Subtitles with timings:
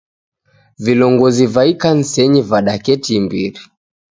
[0.87, 3.61] Vilongozi va ikanisenyi vadaketi imbiri